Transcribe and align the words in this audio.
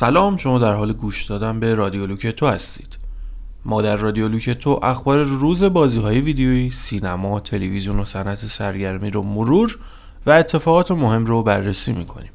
سلام 0.00 0.36
شما 0.36 0.58
در 0.58 0.74
حال 0.74 0.92
گوش 0.92 1.24
دادن 1.24 1.60
به 1.60 1.74
رادیو 1.74 2.06
لوکتو 2.06 2.46
هستید. 2.46 2.98
ما 3.64 3.82
در 3.82 3.96
رادیو 3.96 4.28
لوکتو 4.28 4.80
اخبار 4.82 5.22
روز 5.22 5.62
بازی 5.62 6.00
های 6.00 6.20
ویدیویی، 6.20 6.70
سینما، 6.70 7.40
تلویزیون 7.40 8.00
و 8.00 8.04
صنعت 8.04 8.38
سرگرمی 8.38 9.10
رو 9.10 9.22
مرور 9.22 9.78
و 10.26 10.30
اتفاقات 10.30 10.90
مهم 10.90 11.26
رو 11.26 11.42
بررسی 11.42 11.92
می‌کنیم. 11.92 12.30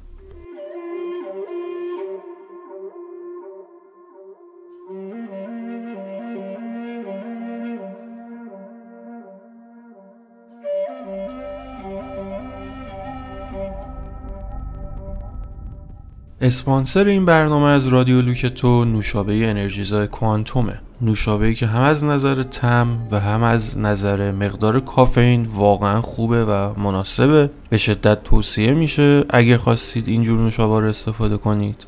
اسپانسر 16.44 17.08
این 17.08 17.26
برنامه 17.26 17.66
از 17.66 17.88
رادیو 17.88 18.22
لوکتو 18.22 18.86
نوشابه 18.86 19.50
انرژیزای 19.50 20.08
کوانتومه. 20.08 20.82
نوشابه 21.02 21.54
که 21.54 21.66
هم 21.66 21.84
از 21.84 22.04
نظر 22.04 22.44
تم 22.44 22.88
و 23.12 23.20
هم 23.20 23.44
از 23.44 23.78
نظر 23.78 24.32
مقدار 24.32 24.80
کافئین 24.80 25.44
واقعا 25.44 26.02
خوبه 26.02 26.46
و 26.46 26.80
مناسبه. 26.80 27.50
به 27.70 27.78
شدت 27.78 28.24
توصیه 28.24 28.74
میشه 28.74 29.24
اگه 29.30 29.58
خواستید 29.58 30.08
اینجور 30.08 30.40
نوشابه 30.40 30.80
رو 30.80 30.90
استفاده 30.90 31.38
کنید. 31.38 31.86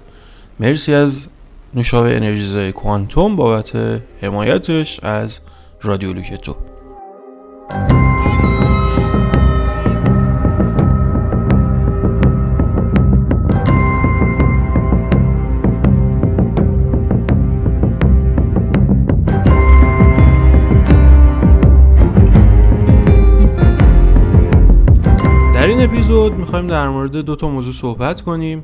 مرسی 0.59 0.93
از 0.93 1.27
نوشابه 1.73 2.15
انرژیزای 2.15 2.71
کوانتوم 2.71 3.35
بابت 3.35 3.73
حمایتش 4.21 4.99
از 5.03 5.39
رادیو 5.81 6.13
لوکتو. 6.13 6.55
می‌خوایم 26.61 26.81
در 26.81 26.89
مورد 26.89 27.17
دو 27.17 27.35
تا 27.35 27.49
موضوع 27.49 27.73
صحبت 27.73 28.21
کنیم. 28.21 28.63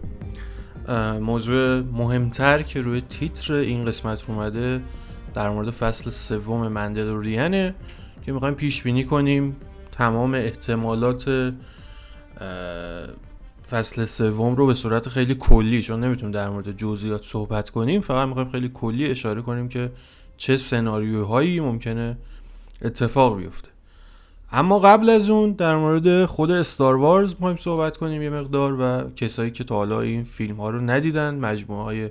موضوع 1.22 1.82
مهمتر 1.82 2.62
که 2.62 2.82
روی 2.82 3.02
تیتر 3.02 3.54
این 3.54 3.86
قسمت 3.86 4.30
اومده 4.30 4.82
در 5.34 5.50
مورد 5.50 5.70
فصل 5.70 6.10
سوم 6.10 6.68
مندلوریانه 6.68 7.76
که 8.26 8.32
می‌خوایم 8.32 8.56
پیش 8.56 8.84
بینی 8.84 9.04
کنیم 9.04 9.56
تمام 9.92 10.34
احتمالات 10.34 11.54
فصل 13.70 14.06
سوم 14.06 14.56
رو 14.56 14.68
به 14.68 14.74
صورت 14.74 15.10
خیلی 15.10 15.36
کلی 15.36 15.82
چون 15.82 16.04
نمی‌تونیم 16.04 16.32
در 16.32 16.50
مورد 16.50 16.78
جزئیات 16.78 17.24
صحبت 17.24 17.70
کنیم 17.70 18.02
فقط 18.02 18.28
می‌خوایم 18.28 18.50
خیلی 18.50 18.70
کلی 18.74 19.12
اشاره 19.12 19.42
کنیم 19.42 19.70
که 19.70 19.92
چه 20.38 20.58
سناریوهایی 20.58 21.60
ممکنه 21.60 22.18
اتفاق 22.82 23.38
بیفته. 23.38 23.70
اما 24.52 24.80
قبل 24.80 25.10
از 25.10 25.30
اون 25.30 25.52
در 25.52 25.76
مورد 25.76 26.26
خود 26.26 26.52
استار 26.52 26.96
وارز 26.96 27.34
می‌خوایم 27.34 27.58
صحبت 27.58 27.98
کنیم 27.98 28.22
یه 28.22 28.30
مقدار 28.30 28.78
و 28.80 29.10
کسایی 29.16 29.52
که 29.52 29.64
تا 29.64 29.76
حالا 29.76 30.02
این 30.02 30.24
فیلم 30.24 30.56
ها 30.56 30.70
رو 30.70 30.80
ندیدن 30.80 31.40
مجموعه 31.40 31.84
های 31.84 32.10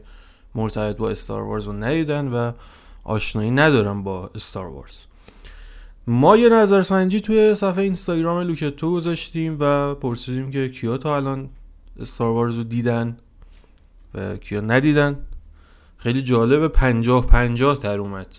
مرتبط 0.54 0.96
با 0.96 1.10
استار 1.10 1.42
وارز 1.42 1.66
رو 1.66 1.72
ندیدن 1.72 2.28
و 2.28 2.52
آشنایی 3.04 3.50
ندارن 3.50 4.02
با 4.02 4.30
استار 4.34 4.66
وارز 4.66 4.94
ما 6.06 6.36
یه 6.36 6.48
نظرسنجی 6.48 7.20
توی 7.20 7.54
صفحه 7.54 7.82
اینستاگرام 7.82 8.40
لوکتو 8.46 8.92
گذاشتیم 8.92 9.56
و 9.60 9.94
پرسیدیم 9.94 10.50
که 10.50 10.68
کیا 10.68 10.98
تا 10.98 11.16
الان 11.16 11.48
استار 12.00 12.30
وارز 12.30 12.56
رو 12.56 12.64
دیدن 12.64 13.16
و 14.14 14.36
کیا 14.36 14.60
ندیدن. 14.60 15.18
خیلی 15.96 16.22
جالب 16.22 16.68
پنجاه 16.68 17.26
پنجاه 17.26 17.78
تر 17.78 17.98
اومد. 17.98 18.36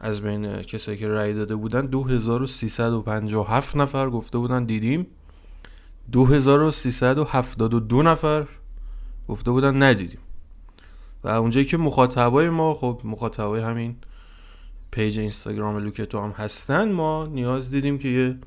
از 0.00 0.22
بین 0.22 0.62
کسایی 0.62 0.98
که 0.98 1.08
رأی 1.08 1.34
داده 1.34 1.56
بودن 1.56 1.86
2357 1.86 3.76
نفر 3.76 4.10
گفته 4.10 4.38
بودن 4.38 4.64
دیدیم. 4.64 5.06
2372 6.12 8.02
نفر 8.02 8.46
گفته 9.28 9.50
بودن 9.50 9.82
ندیدیم. 9.82 10.18
و 11.24 11.28
اونجایی 11.28 11.66
که 11.66 11.76
مخاطبای 11.76 12.50
ما 12.50 12.74
خب 12.74 13.00
مخاطبای 13.04 13.62
همین 13.62 13.96
پیج 14.90 15.18
اینستاگرام 15.18 15.76
لوکتو 15.76 16.20
هم 16.20 16.30
هستن 16.30 16.92
ما 16.92 17.26
نیاز 17.26 17.70
دیدیم 17.70 17.98
که 17.98 18.08
یه 18.08 18.38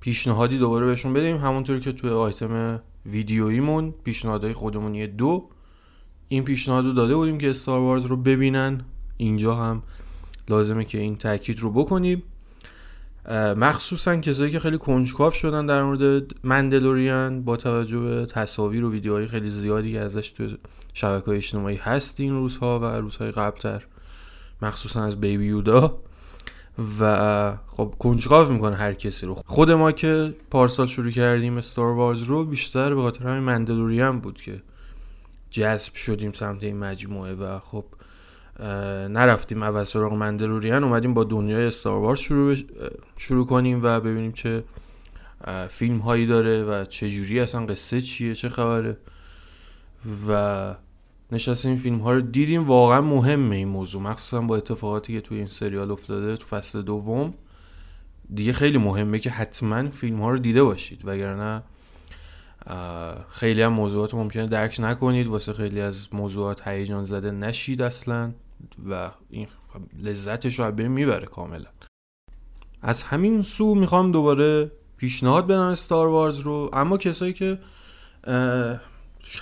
پیشنهادی 0.00 0.58
دوباره 0.58 0.86
بهشون 0.86 1.12
بدیم. 1.12 1.36
همونطور 1.36 1.80
که 1.80 1.92
توی 1.92 2.10
آیتم 2.10 2.82
ویدیوییمون 3.06 3.94
پیشنهادهای 4.04 4.52
خودمون 4.52 4.94
یه 4.94 5.06
دو 5.06 5.48
این 6.28 6.44
پیشنهاد 6.44 6.84
رو 6.84 6.92
داده 6.92 7.16
بودیم 7.16 7.38
که 7.38 7.50
استار 7.50 7.80
وارز 7.80 8.04
رو 8.04 8.16
ببینن. 8.16 8.84
اینجا 9.16 9.54
هم 9.54 9.82
لازمه 10.50 10.84
که 10.84 10.98
این 10.98 11.16
تاکید 11.16 11.60
رو 11.60 11.70
بکنیم. 11.70 12.22
مخصوصا 13.56 14.16
کسایی 14.16 14.52
که 14.52 14.58
خیلی 14.58 14.78
کنجکاو 14.78 15.30
شدن 15.30 15.66
در 15.66 15.82
مورد 15.82 16.32
مندلوریان 16.44 17.42
با 17.42 17.56
توجه 17.56 18.00
به 18.00 18.26
تصاویر 18.26 18.84
و 18.84 18.90
ویدیوهای 18.90 19.26
خیلی 19.26 19.48
زیادی 19.48 19.98
ازش 19.98 20.30
تو 20.30 20.48
شبکه 20.94 21.26
های 21.26 21.36
اجتماعی 21.36 21.76
هست 21.76 22.20
این 22.20 22.32
روزها 22.32 22.78
و 22.78 22.84
روزهای 22.84 23.30
قبلتر 23.30 23.86
مخصوصا 24.62 25.04
از 25.04 25.20
بیبی 25.20 25.46
یودا. 25.46 25.98
و 27.00 27.56
خب 27.66 27.94
کنجکاو 27.98 28.52
می‌کنه 28.52 28.76
هر 28.76 28.94
کسی 28.94 29.26
رو. 29.26 29.34
خود 29.34 29.70
ما 29.70 29.92
که 29.92 30.34
پارسال 30.50 30.86
شروع 30.86 31.10
کردیم 31.10 31.56
استار 31.56 31.92
وارز 31.92 32.22
رو 32.22 32.44
بیشتر 32.44 32.94
به 32.94 33.02
خاطر 33.02 33.24
همین 33.24 33.42
مندلوریان 33.42 34.20
بود 34.20 34.40
که 34.40 34.62
جذب 35.50 35.94
شدیم 35.94 36.32
سمت 36.32 36.64
این 36.64 36.78
مجموعه 36.78 37.34
و 37.34 37.58
خب 37.58 37.84
نرفتیم 39.08 39.62
اول 39.62 39.84
سراغ 39.84 40.12
مندلوریان 40.12 40.84
اومدیم 40.84 41.14
با 41.14 41.24
دنیای 41.24 41.66
استار 41.66 42.16
شروع, 42.16 42.56
شروع 43.16 43.46
کنیم 43.46 43.80
و 43.82 44.00
ببینیم 44.00 44.32
چه 44.32 44.64
فیلم 45.68 45.98
هایی 45.98 46.26
داره 46.26 46.64
و 46.64 46.84
چه 46.84 47.10
جوری 47.10 47.40
اصلا 47.40 47.66
قصه 47.66 48.00
چیه 48.00 48.34
چه 48.34 48.48
خبره. 48.48 48.96
و 50.28 50.74
نشستیم 51.32 51.76
فیلم 51.76 51.98
ها 51.98 52.12
رو 52.12 52.20
دیدیم. 52.20 52.66
واقعا 52.66 53.00
مهمه 53.00 53.56
این 53.56 53.68
موضوع. 53.68 54.02
مخصوصا 54.02 54.40
با 54.40 54.56
اتفاقاتی 54.56 55.12
که 55.12 55.20
توی 55.20 55.38
این 55.38 55.46
سریال 55.46 55.90
افتاده 55.90 56.36
تو 56.36 56.46
فصل 56.46 56.82
دوم. 56.82 57.34
دیگه 58.34 58.52
خیلی 58.52 58.78
مهمه 58.78 59.18
که 59.18 59.30
حتما 59.30 59.90
فیلم 59.90 60.20
ها 60.20 60.30
رو 60.30 60.38
دیده 60.38 60.62
باشید. 60.62 61.00
وگرنه 61.04 61.62
خیلی 63.28 63.62
هم 63.62 63.72
موضوعات 63.72 64.14
ممکنه 64.14 64.46
درک 64.46 64.76
نکنید. 64.80 65.26
واسه 65.26 65.52
خیلی 65.52 65.80
از 65.80 66.08
موضوعات 66.12 66.68
هیجان 66.68 67.04
زده 67.04 67.30
نشید 67.30 67.82
اصلا. 67.82 68.32
و 68.90 69.10
این 69.30 69.48
لذتش 70.02 70.58
رو 70.58 70.88
می‌بره 70.88 71.26
کاملا. 71.26 71.70
از 72.82 73.02
همین 73.02 73.42
سو 73.42 73.74
می‌خوام 73.74 74.12
دوباره 74.12 74.72
پیشنهاد 74.96 75.46
بدم 75.46 75.60
استار 75.60 76.08
وارز 76.08 76.38
رو 76.38 76.70
اما 76.72 76.96
کسایی 76.96 77.32
که 77.32 77.58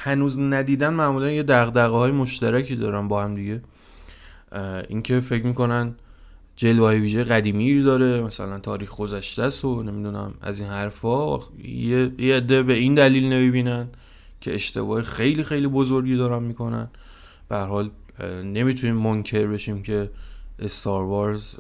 هنوز 0.01 0.39
ندیدن 0.39 0.95
معمولا 0.95 1.31
یه 1.31 1.43
دقدقه 1.43 1.87
های 1.87 2.11
مشترکی 2.11 2.77
دارن 2.77 3.09
با 3.09 3.25
هم 3.25 3.34
دیگه. 3.34 3.62
اینکه 4.89 5.21
فکر 5.21 5.47
می‌کنن 5.47 5.95
جلوه 6.56 6.95
ویژه 6.95 7.25
قدیمی 7.25 7.83
داره 7.83 8.23
مثلا 8.23 8.59
تاریخ 8.59 8.97
گذشته 8.97 9.43
است 9.43 9.65
و 9.65 9.83
نمی‌دونم 9.83 10.35
از 10.41 10.61
این 10.61 10.69
حرفا 10.69 11.39
یه 12.19 12.35
عده 12.37 12.62
به 12.62 12.73
این 12.73 12.95
دلیل 12.95 13.33
نمی‌بینن 13.33 13.89
که 14.41 14.55
اشتباه 14.55 15.03
خیلی 15.03 15.45
خیلی 15.45 15.69
بزرگی 15.69 16.17
دارن 16.17 16.43
می‌کنن. 16.43 16.91
به 17.49 17.56
حال 17.56 17.91
نمی‌تونیم 18.25 18.97
منکر 18.97 19.47
بشیم 19.47 19.83
که 19.83 20.11
استار 20.59 21.05
وارز 21.05 21.55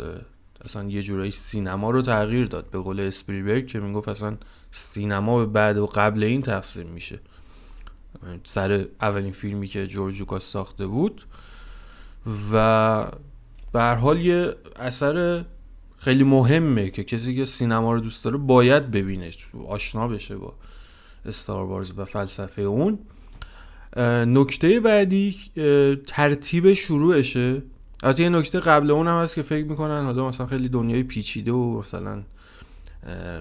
اصلا 0.64 0.84
یه 0.84 1.02
جورایی 1.02 1.30
سینما 1.30 1.90
رو 1.90 2.02
تغییر 2.02 2.46
داد. 2.46 2.70
به 2.70 2.78
قول 2.78 3.00
اسپریبرگ 3.00 3.66
که 3.66 3.80
می‌گفت 3.80 4.08
اصلا 4.08 4.36
سینما 4.70 5.38
به 5.38 5.46
بعد 5.46 5.78
و 5.78 5.86
قبل 5.86 6.24
این 6.24 6.42
تقسیم 6.42 6.86
میشه. 6.86 7.20
سر 8.44 8.86
اولین 9.00 9.32
فیلمی 9.32 9.66
که 9.66 9.86
جورج 9.86 10.18
لوکاس 10.18 10.44
ساخته 10.44 10.86
بود. 10.86 11.22
و 12.52 13.04
به 13.72 13.80
هر 13.80 13.94
حال 13.94 14.20
یه 14.20 14.54
اثر 14.76 15.44
خیلی 15.96 16.24
مهمه 16.24 16.90
که 16.90 17.04
کسی 17.04 17.36
که 17.36 17.44
سینما 17.44 17.92
رو 17.92 18.00
دوست 18.00 18.24
داره 18.24 18.36
باید 18.36 18.90
ببینه 18.90 19.30
آشنا 19.68 20.08
بشه 20.08 20.36
با 20.36 20.54
استار 21.26 21.64
وارز 21.64 21.92
و 21.96 22.04
فلسفه 22.04 22.62
اون. 22.62 22.98
نکته 24.26 24.80
بعدی 24.80 25.36
ترتیب 26.06 26.72
شروعشه. 26.72 27.62
از 28.02 28.20
یه 28.20 28.28
نکته 28.28 28.60
قبل 28.60 28.90
اون 28.90 29.08
هم 29.08 29.22
هست 29.22 29.34
که 29.34 29.42
فکر 29.42 29.64
می‌کنن 29.64 30.04
حالا 30.04 30.28
مثلا 30.28 30.46
خیلی 30.46 30.68
دنیای 30.68 31.02
پیچیده 31.02 31.52
و 31.52 31.78
مثلا 31.78 32.22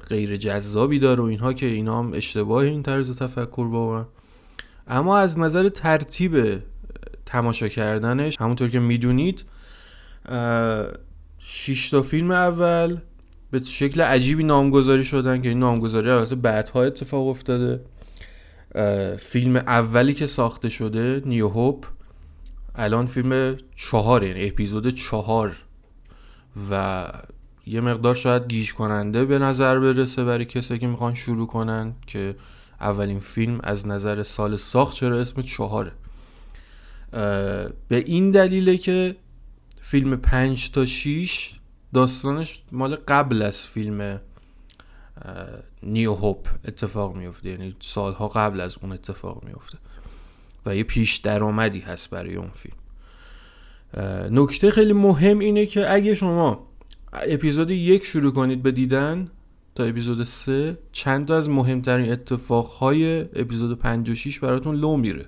غیر 0.10 0.36
جذابی 0.36 1.00
داره 1.00 1.24
و 1.24 1.26
اینها 1.26 1.54
که 1.54 1.66
اینا 1.66 2.00
هم 2.00 2.14
اشتباه 2.14 2.64
این 2.64 2.84
طرز 2.84 3.18
تفکر 3.18 3.68
واقعا. 3.72 4.06
اما 4.88 5.18
از 5.18 5.40
نظر 5.40 5.70
ترتیب 5.70 6.60
تماشا 7.26 7.68
کردنش 7.68 8.36
همونطور 8.40 8.70
که 8.70 8.80
می‌دونید 8.80 9.46
شش 11.38 11.90
تا 11.90 12.02
فیلم 12.02 12.32
اول 12.32 12.98
به 13.52 13.64
شکل 13.64 14.02
عجیبی 14.02 14.44
نامگذاری 14.44 15.04
شدن 15.04 15.42
که 15.42 15.50
این 15.50 15.60
نامگذاری 15.60 16.10
البته 16.10 16.36
بعدها 16.36 16.84
اتفاق 16.84 17.28
افتاده. 17.28 17.82
فیلم 19.20 19.56
اولی 19.56 20.14
که 20.14 20.28
ساخته 20.28 20.70
شده 20.70 21.22
نیو 21.26 21.50
هوپ 21.50 21.86
الان 22.76 23.06
فیلم 23.06 23.58
چهار 23.76 24.24
یعنی 24.24 24.48
اپیزود 24.48 24.88
چهار 24.88 25.56
و 26.72 27.06
یه 27.66 27.82
مقدار 27.82 28.16
شاید 28.16 28.48
گیج 28.48 28.74
کننده 28.74 29.26
به 29.26 29.40
نظر 29.40 29.80
برسه 29.80 30.24
برای 30.24 30.46
کسی 30.46 30.80
که 30.80 30.88
می‌خوان 30.88 31.14
شروع 31.14 31.48
کنن 31.48 31.94
که 32.08 32.36
اولین 32.82 33.20
فیلم 33.20 33.60
از 33.64 33.88
نظر 33.88 34.24
سال 34.24 34.56
ساخت 34.56 34.96
چرا 34.96 35.20
اسم 35.20 35.42
چهاره. 35.42 35.92
به 37.88 38.04
این 38.06 38.32
دلیله 38.32 38.78
که 38.78 39.16
فیلم 39.82 40.16
پنج 40.16 40.72
تا 40.72 40.86
شیش 40.86 41.60
داستانش 41.94 42.62
مال 42.72 42.96
قبل 42.96 43.42
از 43.42 43.66
فیلم 43.66 44.22
نیو 45.84 46.14
هوپ 46.14 46.48
اتفاق 46.66 47.16
میفته 47.16 47.50
یعنی 47.50 47.74
سالها 47.80 48.28
قبل 48.28 48.62
از 48.62 48.78
اون 48.82 48.92
اتفاق 48.92 49.44
میفته 49.44 49.78
و 50.66 50.76
یه 50.76 50.84
پیش 50.84 51.18
درآمدی 51.18 51.80
هست 51.80 52.10
برای 52.10 52.36
اون 52.36 52.50
فیلم. 52.54 52.78
نکته 54.40 54.72
خیلی 54.72 54.94
مهم 54.94 55.40
اینه 55.40 55.66
که 55.66 55.94
اگه 55.94 56.16
شما 56.16 56.68
اپیزود 57.14 57.72
یک 57.72 58.06
شروع 58.06 58.32
کنید 58.34 58.64
به 58.64 58.72
دیدن 58.72 59.32
تا 59.76 59.84
اپیزود 59.84 60.24
سه 60.24 60.78
چند 60.92 61.28
تا 61.28 61.38
از 61.38 61.50
مهمترین 61.50 62.12
اتفاقهای 62.12 63.22
اپیزود 63.22 63.80
5 63.80 64.10
و 64.10 64.16
6 64.16 64.40
براتون 64.40 64.76
لو 64.76 64.98
میره. 64.98 65.26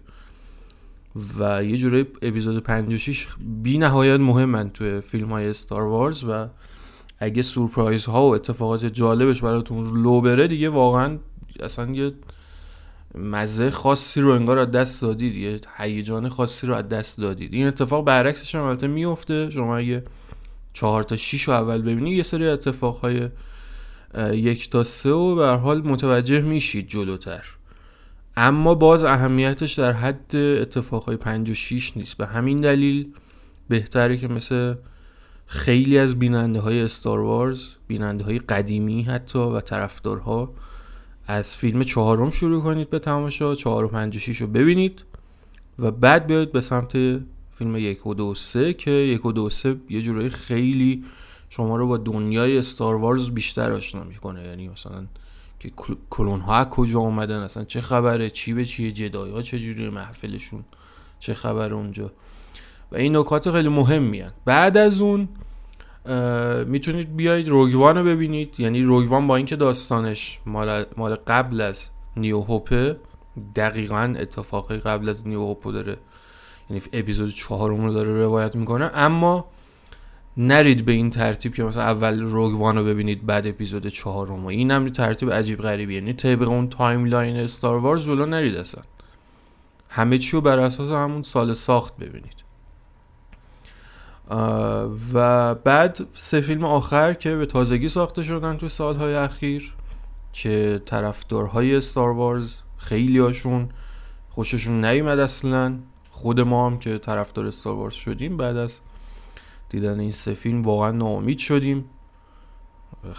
و 1.40 1.64
یه 1.64 1.78
جوری 1.78 2.02
اپیزود 2.22 2.64
5 2.64 2.94
و 2.94 2.98
6 2.98 3.28
بی 3.64 3.78
نهایت 3.78 4.20
مهمن 4.20 4.70
توی 4.70 5.02
فیلم 5.02 5.30
های 5.30 5.54
ستار 5.54 5.82
وارز 5.82 6.24
و 6.24 6.48
اگه 7.20 7.42
سورپرایز 7.42 8.06
ها 8.06 8.30
و 8.30 8.36
اتفاقات 8.36 8.86
جالبش 8.86 9.42
براتون 9.42 10.04
لو 10.04 10.22
بره 10.22 10.48
دیگه 10.48 10.70
واقعا 10.70 11.18
اصلا 11.60 11.92
یه 11.92 12.12
مزه 13.16 13.72
خاصی 13.72 14.22
رو 14.22 14.30
انگار 14.32 14.58
از 14.58 14.72
دست 14.72 15.02
دادید 15.02 15.38
یه 15.38 15.60
هیجان 15.78 16.30
خاصی 16.30 16.68
رو 16.68 16.76
از 16.76 16.90
دست 16.90 17.18
دادید. 17.18 17.54
این 17.54 17.68
اتفاق 17.68 18.06
برعکسش 18.06 18.56
هم 18.56 18.64
البته 18.64 18.88
میفته. 18.88 19.50
شما 19.50 19.78
اگه 19.78 20.04
چهار 20.74 21.04
تا 21.04 21.16
شیش 21.16 21.44
رو 21.44 21.54
اول 21.54 21.82
ببینید 21.82 22.18
یه 22.18 22.24
سری 22.24 22.48
اتفاقهای 22.48 23.30
یک 24.32 24.70
تا 24.70 24.84
سه 24.84 25.10
و 25.10 25.36
به 25.36 25.48
حال 25.48 25.82
متوجه 25.82 26.42
میشید 26.42 26.88
جلوتر. 26.88 27.46
اما 28.38 28.76
باز 28.76 29.04
اهمیتش 29.04 29.74
در 29.74 29.92
حد 29.92 30.36
اتفاقهای 30.36 31.18
پنج 31.18 31.50
و 31.50 31.54
شیش 31.54 31.98
نیست. 31.98 32.18
به 32.18 32.28
همین 32.28 32.58
دلیل 32.58 33.14
بهتره 33.70 34.18
که 34.18 34.28
مثل 34.28 34.76
خیلی 35.52 35.98
از 35.98 36.20
بیننده 36.20 36.60
های 36.60 36.82
استار 36.82 37.20
وارز 37.20 37.72
بیننده 37.88 38.24
های 38.24 38.40
قدیمی 38.40 39.04
حتی 39.04 39.40
و 39.40 39.62
طرفدارها 39.62 40.54
از 41.28 41.56
فیلم 41.56 41.84
چهارم 41.84 42.32
شروع 42.32 42.64
کنید 42.64 42.90
به 42.90 43.00
تماشا 43.00 43.56
چهار 43.56 43.86
و 43.86 43.88
پنج 43.88 44.42
رو 44.42 44.48
ببینید 44.48 45.06
و 45.80 45.92
بعد 45.92 46.28
بیاید 46.28 46.52
به 46.52 46.62
سمت 46.62 46.92
فیلم 47.52 47.76
یک 47.76 48.08
و 48.08 48.14
دو 48.14 48.34
سه 48.34 48.74
که 48.74 48.92
یک 48.92 49.26
و 49.26 49.32
دو 49.32 49.50
سه 49.50 49.76
یه 49.90 50.02
جورایی 50.02 50.30
خیلی 50.30 51.04
شما 51.50 51.78
رو 51.78 51.88
با 51.88 51.98
دنیای 51.98 52.58
استار 52.58 52.96
وارز 52.96 53.30
بیشتر 53.30 53.72
آشنا 53.72 54.04
می‌کنه. 54.04 54.48
یعنی 54.48 54.68
مثلا 54.68 55.06
که 55.60 55.72
کلون 56.10 56.40
ها 56.40 56.66
کجا 56.66 57.00
اومدن 57.00 57.40
اصلا 57.40 57.64
چه 57.64 57.82
خبره 57.82 58.30
چی 58.30 58.54
به 58.54 58.66
چیه 58.66 58.92
Jedi 58.92 59.32
ها 59.32 59.42
چجوری 59.42 59.90
محفلشون 59.90 60.64
چه 61.20 61.34
خبره 61.34 61.74
اونجا. 61.74 62.12
و 62.92 62.96
این 62.96 63.18
نکات 63.18 63.52
خیلی 63.52 63.70
مهمی 63.70 64.20
هن. 64.20 64.32
بعد 64.46 64.78
از 64.78 65.02
اون 65.02 65.30
می‌تونید 66.66 67.16
بیایید 67.16 67.48
روگوان 67.48 67.98
رو 67.98 68.04
ببینید. 68.04 68.60
یعنی 68.60 68.82
Rogue 68.82 69.10
One 69.10 69.28
با 69.28 69.36
اینکه 69.36 69.56
داستانش 69.56 70.40
مال, 70.46 70.86
مال 70.98 71.16
قبل 71.16 71.62
از 71.62 71.90
New 72.18 72.42
Hope 72.42 72.86
ه 72.86 72.98
دقیقا 73.56 74.16
اتفاقی 74.20 74.78
قبل 74.78 75.10
از 75.10 75.28
New 75.28 75.46
Hope 75.46 75.66
و 75.66 75.72
داره. 75.72 75.98
یعنی 76.70 76.82
اپیزود 76.94 77.30
چهارم 77.30 77.86
رو 77.86 77.94
داره 77.94 78.14
روایت 78.14 78.56
می‌کنه. 78.56 78.92
اما 78.94 79.46
نرید 80.38 80.86
به 80.86 80.92
این 80.92 81.10
ترتیب 81.10 81.56
که 81.56 81.64
مثلا 81.64 81.84
اول 81.84 82.22
Rogue 82.22 82.60
One 82.60 82.78
رو 82.78 82.84
ببینید 82.84 83.26
بعد 83.26 83.48
اپیزود 83.48 83.88
چهارم. 83.88 84.46
این 84.46 84.72
هم 84.72 84.90
ترتیب 84.90 85.32
عجیب 85.32 85.62
غریبی 85.62 85.96
یعنی 85.96 86.14
طبق 86.14 86.50
اون 86.50 86.68
timeline 86.68 87.38
Star 87.38 87.78
Wars 87.78 88.06
جلو 88.06 88.26
نرید 88.26 88.56
اصلا. 88.56 88.84
همه 89.90 90.18
چی 90.18 90.32
رو 90.32 90.42
بر 90.42 90.60
اساس 90.60 90.92
همون 90.92 91.22
سال 91.22 91.54
ساخت 91.54 91.98
ببینید. 91.98 92.49
و 95.14 95.56
بعد 95.56 96.00
سه 96.14 96.42
فیلم 96.42 96.64
آخر 96.64 97.14
که 97.14 97.36
به 97.36 97.46
تازگی 97.46 97.88
ساخته 97.88 98.24
شدن 98.24 98.58
تو 98.58 98.70
سالهای 98.70 99.16
اخیر 99.16 99.74
که 100.34 100.82
طرفدارهای 100.86 101.76
استار 101.76 102.10
وارز 102.10 102.54
خیلی 102.78 103.20
هاشون 103.20 103.70
خوششون 104.30 104.86
نیومد 104.86 105.20
اصلا. 105.20 105.80
خود 106.10 106.40
ما 106.40 106.68
هم 106.68 106.80
که 106.80 106.98
طرفدار 106.98 107.46
استار 107.46 107.76
وارز 107.76 107.94
شدیم 107.94 108.38
بعد 108.38 108.58
از 108.58 108.80
دیدن 109.70 110.00
این 110.00 110.12
سه 110.12 110.34
فیلم 110.34 110.62
واقعا 110.62 110.92
ناامید 110.92 111.40
شدیم. 111.40 111.86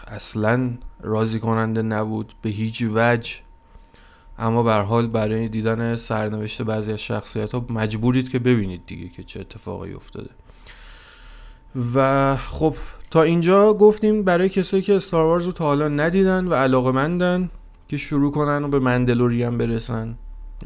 اصلا 0.06 0.70
راضی 1.00 1.40
کننده 1.40 1.82
نبود 1.82 2.34
به 2.42 2.50
هیچ 2.50 2.84
وجه. 2.94 3.34
اما 4.38 4.62
به 4.62 4.72
حال 4.74 5.06
برای 5.06 5.48
دیدن 5.48 5.96
سرنوشت 5.96 6.62
بعضی 6.62 6.92
از 6.92 6.98
شخصیت 6.98 7.52
ها 7.52 7.66
مجبورید 7.70 8.28
که 8.28 8.38
ببینید 8.38 8.86
دیگه 8.86 9.08
که 9.08 9.22
چه 9.22 9.40
اتفاقی 9.40 9.92
افتاده. 9.92 10.30
و 11.94 12.36
خب 12.36 12.74
تا 13.10 13.22
اینجا 13.22 13.74
گفتیم 13.74 14.22
برای 14.22 14.48
کسایی 14.48 14.82
که 14.82 14.96
استار 14.96 15.24
وارز 15.24 15.46
رو 15.46 15.52
تا 15.52 15.64
حالا 15.64 15.88
ندیدن 15.88 16.46
و 16.46 16.54
علاقه 16.54 16.92
مندن 16.92 17.50
که 17.88 17.98
شروع 17.98 18.32
کنن 18.32 18.64
و 18.64 18.68
به 18.68 18.78
مندلوریان 18.78 19.58
برسن. 19.58 20.16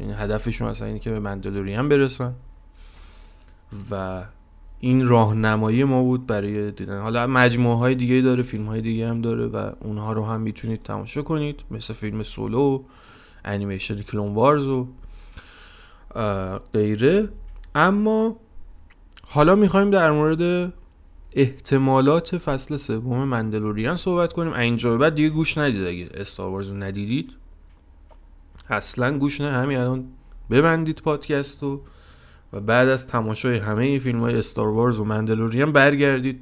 یعنی 0.01 0.13
هدفشون 0.13 0.67
اصلا 0.67 0.87
اینه 0.87 0.99
که 0.99 1.11
به 1.11 1.19
مندلوریان 1.19 1.89
برسن. 1.89 2.33
و 3.91 4.23
این 4.79 5.07
راهنمایی 5.07 5.83
ما 5.83 6.03
بود 6.03 6.27
برای 6.27 6.71
دیدن. 6.71 7.01
حالا 7.01 7.27
مجموعه 7.27 7.77
های 7.77 7.95
دیگه 7.95 8.21
داره 8.21 8.43
فیلم 8.43 8.65
های 8.65 8.81
دیگه 8.81 9.07
هم 9.07 9.21
داره 9.21 9.47
و 9.47 9.71
اونها 9.79 10.13
رو 10.13 10.25
هم 10.25 10.41
می‌تونید 10.41 10.83
تماشا 10.83 11.21
کنید. 11.21 11.63
مثل 11.71 11.93
فیلم 11.93 12.23
سولو 12.23 12.83
انیمیشن 13.45 14.01
کلون 14.01 14.33
وارز 14.33 14.67
و 14.67 14.87
غیره. 16.73 17.29
اما 17.75 18.35
حالا 19.27 19.55
می‌خوایم 19.55 19.91
در 19.91 20.11
مورد 20.11 20.73
احتمالات 21.35 22.37
فصل 22.37 22.77
سوم 22.77 23.23
مندلوریان 23.23 23.97
صحبت 23.97 24.33
کنیم. 24.33 24.53
اینجا 24.53 24.91
به 24.91 24.97
بعد 24.97 25.15
دیگه 25.15 25.29
گوش 25.29 25.57
ندید 25.57 25.87
اگه 25.87 26.09
استار 26.13 26.63
رو 26.63 26.73
ندیدید. 26.73 27.31
اصلا 28.69 29.17
گوش 29.17 29.41
نه. 29.41 29.51
همین 29.51 29.77
الان 29.77 30.05
ببندید 30.49 31.01
پادکست 31.01 31.63
و 31.63 31.81
و 32.53 32.59
بعد 32.59 32.87
از 32.87 33.07
تماشای 33.07 33.57
همه 33.57 33.99
فیلم 33.99 34.19
های 34.19 34.37
استار 34.37 34.67
وارز 34.67 34.99
و 34.99 35.03
مندلوریان 35.03 35.71
برگردید. 35.71 36.39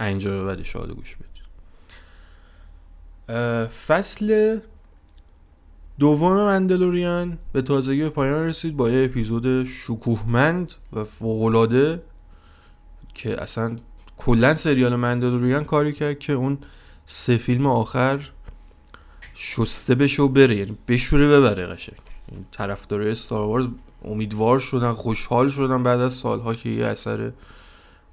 اینجا 0.00 0.30
به 0.30 0.44
بعد 0.44 0.60
گوش 0.90 1.16
بدید. 1.16 1.38
فصل 3.68 4.58
دوم 5.98 6.36
مندلوریان 6.36 7.38
به 7.52 7.62
تازگی 7.62 8.02
به 8.02 8.10
پایان 8.10 8.48
رسید 8.48 8.76
با 8.76 8.90
یه 8.90 9.04
اپیزود 9.04 9.64
شکوهمند 9.64 10.72
و 10.92 11.04
فوقالعاده 11.04 12.02
که 13.14 13.42
اصلا 13.42 13.76
کلا 14.18 14.54
سریال 14.54 14.96
مندلوریان 14.96 15.64
کاری 15.64 15.92
کرد 15.92 16.18
که 16.18 16.32
اون 16.32 16.58
سه 17.06 17.36
فیلم 17.36 17.66
آخر 17.66 18.30
شسته 19.34 19.94
بشه 19.94 20.22
و 20.22 20.28
بره 20.28 20.56
یعنی 20.56 20.78
بشوره 20.88 21.28
ببره 21.28 21.66
قشنگ 21.66 21.98
طرفدارای 22.52 23.10
استار 23.10 23.46
وارز 23.46 23.66
امیدوار 24.04 24.58
شدن 24.58 24.92
خوشحال 24.92 25.48
شدن 25.48 25.82
بعد 25.82 26.00
از 26.00 26.12
سالها 26.12 26.54
که 26.54 26.68
یه 26.68 26.86
اثر 26.86 27.32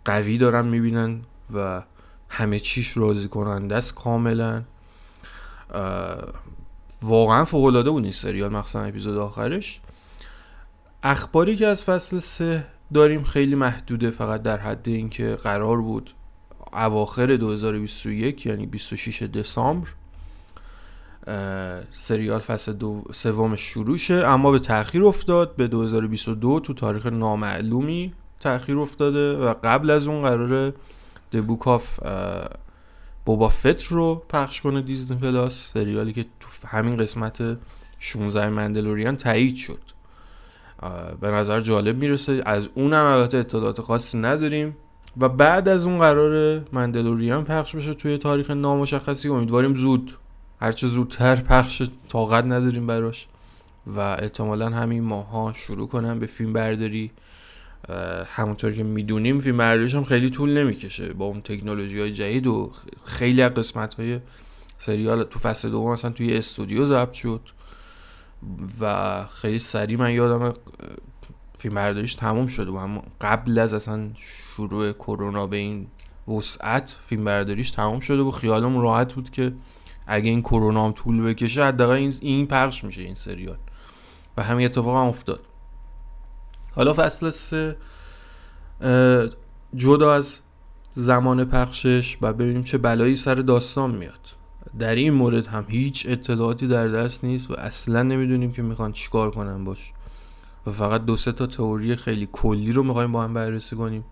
قوی 0.05 0.37
دارن 0.37 0.65
می‌بینن 0.65 1.21
و 1.53 1.83
همه 2.29 2.59
چیش 2.59 2.97
راضی 2.97 3.27
کننده 3.27 3.75
است 3.75 3.95
کاملا. 3.95 4.63
واقعا 7.01 7.45
فوق 7.45 7.65
العاده 7.65 7.89
بود 7.89 8.03
این 8.03 8.11
سریال 8.11 8.51
مخصوصا 8.51 8.83
اپیزود 8.83 9.17
آخرش. 9.17 9.81
اخباری 11.03 11.55
که 11.55 11.67
از 11.67 11.83
فصل 11.83 12.19
سه 12.19 12.67
داریم 12.93 13.23
خیلی 13.23 13.55
محدوده 13.55 14.09
فقط 14.09 14.41
در 14.41 14.57
حد 14.57 14.89
اینکه 14.89 15.35
قرار 15.35 15.81
بود 15.81 16.11
اواخر 16.73 17.35
2021 17.35 18.45
یعنی 18.45 18.65
26 18.65 19.21
دسامبر 19.21 19.87
سریال 21.91 22.39
فصل 22.39 22.73
دو 22.73 23.03
سومش 23.11 23.61
شروع 23.61 23.97
شه 23.97 24.13
اما 24.13 24.51
به 24.51 24.59
تاخیر 24.59 25.03
افتاد. 25.03 25.55
به 25.55 25.67
2022 25.67 26.59
تو 26.59 26.73
تاریخ 26.73 27.05
نامعلومی 27.05 28.13
تاخیر 28.39 28.77
افتاده 28.77 29.37
و 29.37 29.53
قبل 29.63 29.89
از 29.89 30.07
اون 30.07 30.21
قراره 30.21 30.73
The 31.31 31.47
Book 31.47 31.67
of 31.67 31.99
Boba 33.25 33.49
Fett 33.49 33.83
رو 33.83 34.23
پخش 34.29 34.61
کنه 34.61 34.81
Disney 34.81 35.17
Plus. 35.17 35.73
سریالی 35.73 36.13
که 36.13 36.25
تو 36.39 36.67
همین 36.67 36.97
قسمت 36.97 37.57
16 37.99 38.49
Mandalorian 38.49 39.15
تایید 39.15 39.55
شد. 39.55 39.94
به 41.21 41.27
نظر 41.27 41.59
جالب 41.59 41.97
می‌رسه. 41.97 42.41
از 42.45 42.69
اونم 42.75 43.05
البته 43.05 43.37
اطلاعات 43.37 43.81
خاصی 43.81 44.17
نداریم. 44.17 44.77
و 45.17 45.29
بعد 45.29 45.69
از 45.69 45.85
اون 45.85 45.99
قرار 45.99 46.61
Mandalorian 46.73 47.43
پخش 47.43 47.75
بشه 47.75 47.93
توی 47.93 48.17
تاریخ 48.17 48.49
نامشخصی. 48.49 49.29
امیدواریم 49.29 49.75
زود 49.75 50.11
هرچه 50.61 50.87
زودتر 50.87 51.35
پخش 51.35 51.83
طاقت 52.09 52.45
نداریم 52.45 52.87
براش. 52.87 53.27
و 53.87 53.99
احتمالا 53.99 54.69
همین 54.69 55.03
ماها 55.03 55.53
شروع 55.53 55.87
کنم 55.87 56.19
به 56.19 56.25
فیلم 56.25 56.53
برداری. 56.53 57.11
همونطور 58.25 58.71
که 58.71 58.83
می‌دونیم 58.83 59.39
فیلم 59.39 59.57
برداریش 59.57 59.95
هم 59.95 60.03
خیلی 60.03 60.29
طول 60.29 60.57
نمی‌کشه. 60.57 61.13
با 61.13 61.25
اون 61.25 61.41
تکنولوژی 61.41 61.99
های 61.99 62.13
جدید 62.13 62.47
و 62.47 62.71
خیلی 63.03 63.41
از 63.41 63.53
قسمت 63.53 63.93
های 63.93 64.19
سریال 64.77 65.23
تو 65.23 65.39
فصل 65.39 65.69
دوم 65.69 65.91
مثلا 65.91 66.11
توی 66.11 66.37
استودیو 66.37 66.85
ضبط 66.85 67.13
شد. 67.13 67.41
و 68.81 69.23
خیلی 69.27 69.59
سریع 69.59 69.99
من 69.99 70.13
یادم 70.13 70.53
فیلم 71.57 71.75
برداریش 71.75 72.15
تموم 72.15 72.47
شده 72.47 72.71
و 72.71 73.01
قبل 73.21 73.59
از 73.59 73.73
اصلا 73.73 74.09
شروع 74.15 74.91
کرونا 74.91 75.47
به 75.47 75.57
این 75.57 75.87
وسعت 76.27 76.97
فیلم 77.05 77.25
برداریش 77.25 77.71
تموم 77.71 77.99
شده 77.99 78.21
و 78.21 78.31
خیالم 78.31 78.77
راحت 78.77 79.13
بود 79.13 79.29
که 79.29 79.53
اگه 80.07 80.29
این 80.29 80.41
کرونا 80.41 80.85
هم 80.85 80.91
طول 80.91 81.21
بکشه 81.21 81.65
حداقل 81.65 81.93
این 81.93 82.13
این 82.21 82.47
پخش 82.47 82.83
میشه 82.83 83.01
این 83.01 83.13
سریال. 83.13 83.57
و 84.37 84.43
همین 84.43 84.65
اتفاق 84.65 84.95
هم 84.95 85.07
افتاد. 85.07 85.39
حالا 86.71 86.93
فصل 86.93 87.29
سه 87.29 87.77
جدا 89.75 90.13
از 90.13 90.39
زمان 90.93 91.45
پخشش 91.45 92.17
و 92.21 92.33
ببینیم 92.33 92.63
چه 92.63 92.77
بلایی 92.77 93.15
سر 93.15 93.35
داستان 93.35 93.95
میاد. 93.95 94.34
در 94.79 94.95
این 94.95 95.13
مورد 95.13 95.47
هم 95.47 95.65
هیچ 95.67 96.05
اطلاعاتی 96.09 96.67
در 96.67 96.87
دست 96.87 97.23
نیست 97.23 97.51
و 97.51 97.53
اصلا 97.53 98.03
نمی‌دونیم 98.03 98.51
که 98.51 98.61
می‌خوان 98.61 98.91
چیکار 98.91 99.31
کنن 99.31 99.63
باش. 99.63 99.91
و 100.67 100.71
فقط 100.71 101.05
دو 101.05 101.17
سه 101.17 101.31
تا 101.31 101.47
تئوری 101.47 101.95
خیلی 101.95 102.29
کلی 102.31 102.71
رو 102.71 102.83
می‌خوایم 102.83 103.11
با 103.11 103.23
هم 103.23 103.33
بررسی 103.33 103.75
کنیم. 103.75 104.03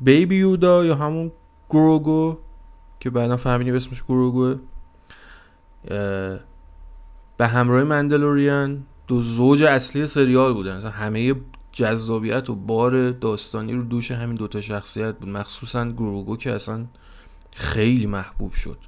بیبی 0.00 0.36
یودا 0.36 0.84
یا 0.84 0.94
همون 0.94 1.32
گروگو 1.70 2.38
که 3.00 3.10
بعدا 3.10 3.36
فهمیدیم 3.36 3.74
اسمش 3.74 4.02
گروگوه 4.02 4.56
به 7.36 7.46
همراه 7.46 7.84
مندلوریان 7.84 8.82
دو 9.06 9.20
زوج 9.20 9.62
اصلی 9.62 10.06
سریال 10.06 10.52
بودن. 10.54 10.76
مثلا 10.76 10.90
همه 10.90 11.34
جذابیت 11.72 12.50
و 12.50 12.54
بار 12.54 13.10
داستانی 13.10 13.72
رو 13.72 13.82
دوش 13.82 14.10
همین 14.10 14.36
دوتا 14.36 14.60
شخصیت 14.60 15.18
بود. 15.18 15.28
مخصوصا 15.28 15.84
گروگو 15.84 16.36
که 16.36 16.52
اصلا 16.52 16.84
خیلی 17.54 18.06
محبوب 18.06 18.54
شد. 18.54 18.78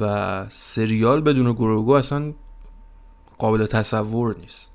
و 0.00 0.46
سریال 0.48 1.20
بدون 1.20 1.52
گروگو 1.52 1.92
اصلا 1.92 2.32
قابل 3.38 3.66
تصور 3.66 4.36
نیست. 4.40 4.70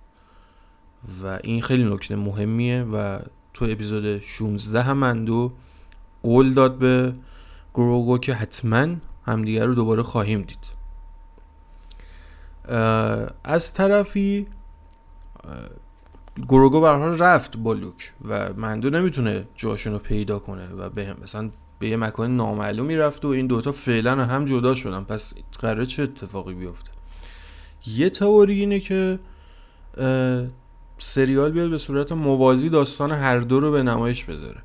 و 1.24 1.39
این 1.44 1.62
خیلی 1.62 1.84
نکته 1.94 2.15
مهمیه 2.15 2.84
و 2.84 3.20
تو 3.53 3.65
اپیزود 3.65 4.20
16 4.20 4.82
هم 4.82 4.98
مندو 4.98 5.51
قول 6.24 6.53
داد 6.53 6.77
به 6.77 7.13
گروگو 7.74 8.17
که 8.17 8.34
حتما 8.34 8.88
همدیگر 9.25 9.65
رو 9.65 9.75
دوباره 9.75 10.03
خواهیم 10.03 10.41
دید. 10.41 10.75
از 13.44 13.74
طرفی 13.74 14.48
گروگو 16.48 16.86
حال 16.86 17.20
رفت 17.20 17.58
با 17.58 17.74
لوک 17.74 18.13
و 18.25 18.53
مندو 18.53 18.89
نمی‌تونه 18.89 19.48
جاشون 19.55 19.94
رو 19.94 20.00
پیدا 20.00 20.39
کنه 20.39 20.70
و 20.70 20.89
به 20.89 21.15
مثلا 21.24 21.50
به 21.79 21.88
یه 21.89 21.98
مکان 21.98 22.36
نامعلومی 22.36 22.96
رفت 22.96 23.25
و 23.25 23.27
این 23.27 23.48
دوتا 23.48 23.72
فعلا 23.72 24.25
هم 24.25 24.46
جدا 24.46 24.75
شدن. 24.75 25.03
پس 25.03 25.34
قراره 25.60 25.86
چه 25.86 26.03
اتفاقی 26.03 26.53
بیفته؟ 26.53 26.91
یه 27.88 28.10
تئوری 28.10 28.60
اینه 28.60 28.79
که 28.79 29.20
سریال 30.98 31.51
بیاد 31.51 31.70
به 31.70 31.77
صورت 31.77 32.12
موازی 32.12 32.70
داستان 32.70 33.12
هر 33.12 33.39
دو 33.39 33.60
رو 33.60 33.72
به 33.72 33.84
نمایش 33.84 34.24
بذاره. 34.24 34.62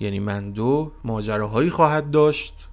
یعنی 0.00 0.18
مندو 0.18 0.92
ماجراهایی 1.04 1.70
خواهد 1.70 2.10
داشت. 2.10 2.68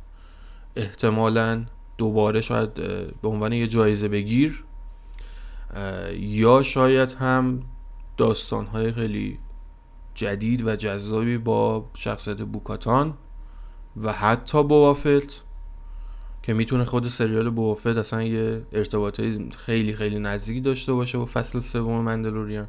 احتمالا 0.76 1.66
دوباره 1.98 2.42
شاید 2.42 2.74
به 3.22 3.28
عنوان 3.28 3.54
یه 3.54 3.68
جایزه 3.68 4.08
بگیر. 4.08 4.64
یا 6.14 6.62
شاید 6.64 7.14
هم 7.14 7.60
داستانهای 8.18 8.92
خیلی 8.92 9.40
جدید 10.18 10.68
و 10.68 10.76
جذابی 10.76 11.38
با 11.38 11.90
شخصیت 11.94 12.42
بوکاتان 12.42 13.14
و 13.98 14.14
حتی 14.14 14.64
بوافت 14.64 15.44
که 16.44 16.54
می‌تونه 16.54 16.86
خود 16.86 17.08
سریال 17.08 17.50
بوافت 17.50 17.88
اصلا 17.88 18.24
یه 18.24 18.62
ارتباطی 18.72 19.50
خیلی 19.58 19.94
خیلی 19.94 20.20
نزدیکی 20.20 20.62
داشته 20.62 20.94
باشه 20.94 21.18
با 21.18 21.26
فصل 21.26 21.60
سوم 21.60 22.02
مندلوریان. 22.02 22.68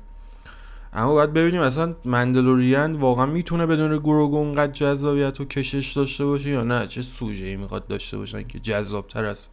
اما 0.92 1.12
باید 1.12 1.32
ببینیم 1.32 1.60
اصلا 1.60 1.94
مندلوریان 2.04 2.92
واقعا 2.92 3.26
می‌تونه 3.26 3.66
بدون 3.66 3.98
گروگو 3.98 4.36
اونقدر 4.36 4.72
جذابیت 4.72 5.40
و 5.40 5.44
کشش 5.44 5.92
داشته 5.92 6.24
باشه 6.24 6.50
یا 6.50 6.62
نه؟ 6.62 6.86
چه 6.86 7.02
سوژه 7.02 7.46
ای 7.46 7.56
می‌خواد 7.56 7.86
داشته 7.86 8.18
باشن 8.18 8.42
که 8.42 8.58
جذابتر 8.58 9.24
از 9.24 9.48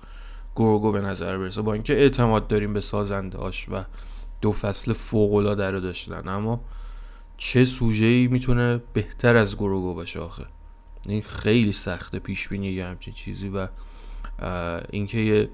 گروگو 0.55 0.91
به 0.91 1.01
نظر 1.01 1.37
برسه؟ 1.37 1.61
با 1.61 1.73
اینکه 1.73 1.93
اعتماد 1.93 2.47
داریم 2.47 2.73
به 2.73 2.81
سازنده 2.81 3.37
و 3.37 3.83
دو 4.41 4.51
فصل 4.51 4.93
فوق 4.93 5.33
العاده 5.33 5.71
رو 5.71 5.79
داشتن. 5.79 6.27
اما 6.27 6.61
چه 7.37 7.65
سوژه 7.65 8.05
ای 8.05 8.27
می‌تونه 8.27 8.81
بهتر 8.93 9.35
از 9.35 9.55
گروگو 9.55 9.93
باشه 9.93 10.19
آخه؟ 10.19 10.45
این 11.07 11.21
خیلی 11.21 11.71
سخته 11.71 12.19
پیش 12.19 12.47
بینی 12.47 12.67
یه 12.67 12.85
همچین 12.85 13.13
چیزی 13.13 13.49
و 13.49 13.67
اینکه 14.89 15.17
یه 15.17 15.49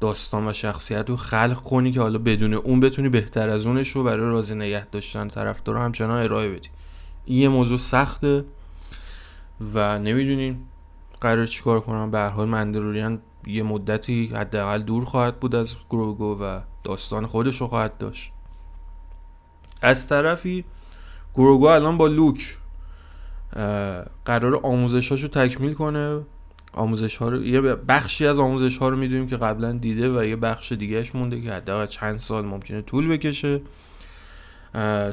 داستان 0.00 0.48
و 0.48 0.52
شخصیت 0.52 1.10
رو 1.10 1.16
خلق 1.16 1.60
کنی 1.60 1.92
که 1.92 2.00
حالا 2.00 2.18
بدون 2.18 2.54
اون 2.54 2.80
بتونی 2.80 3.08
بهتر 3.08 3.48
از 3.48 3.66
اونش 3.66 3.88
رو 3.88 4.04
برای 4.04 4.26
راضی 4.26 4.54
نگه 4.54 4.86
داشتن 4.86 5.28
طرفدار 5.28 5.76
همچنان 5.76 6.22
ارائه 6.22 6.48
بدی. 6.48 6.68
این 7.24 7.38
یه 7.38 7.48
موضوع 7.48 7.78
سخته 7.78 8.44
و 9.74 9.98
نمی‌دونین 9.98 10.58
قرار 11.20 11.46
چیکار 11.46 11.80
کنم. 11.80 12.10
به 12.10 12.18
هر 12.18 12.28
حال 12.28 12.48
مندروریان 12.48 13.20
یه 13.46 13.62
مدتی 13.62 14.26
حداقل 14.34 14.82
دور 14.82 15.04
خواهد 15.04 15.40
بود 15.40 15.54
از 15.54 15.74
گروگو 15.90 16.38
و 16.42 16.60
داستان 16.84 17.26
خودش 17.26 17.60
رو 17.60 17.66
خواهد 17.66 17.98
داشت. 17.98 18.32
از 19.82 20.08
طرفی 20.08 20.64
گروگو 21.34 21.66
الان 21.66 21.98
با 21.98 22.06
لوک 22.06 22.56
قرار 24.24 24.60
آموزشاشو 24.62 25.26
رو 25.26 25.28
تکمیل 25.28 25.74
کنه. 25.74 26.20
آموزش 26.72 27.16
ها 27.16 27.28
رو 27.28 27.44
یه 27.44 27.60
بخشی 27.60 28.26
از 28.26 28.38
آموزش 28.38 28.78
ها 28.78 28.88
رو 28.88 28.96
می‌دونیم 28.96 29.28
که 29.28 29.36
قبلا 29.36 29.72
دیده 29.72 30.18
و 30.18 30.24
یه 30.24 30.36
بخش 30.36 30.72
دیگهش 30.72 31.14
مونده 31.14 31.40
که 31.40 31.52
حداقل 31.52 31.86
چند 31.86 32.18
سال 32.18 32.44
ممکنه 32.44 32.82
طول 32.82 33.08
بکشه. 33.08 33.60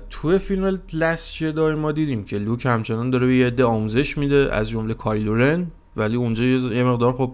تو 0.10 0.38
فیلم 0.38 0.82
لست 0.94 1.36
جدای 1.36 1.76
ما 1.76 1.92
دیدیم 1.92 2.24
که 2.24 2.38
لوک 2.38 2.66
همچنان 2.66 3.10
داره 3.10 3.28
به 3.28 3.36
یه 3.36 3.48
عده 3.48 3.64
آموزش 3.64 4.18
میده 4.18 4.50
از 4.52 4.70
جمله 4.70 4.94
کایلورن 4.94 5.68
ولی 5.96 6.16
اونجا 6.16 6.44
یه 6.44 6.84
مقدار 6.84 7.14
خب 7.14 7.34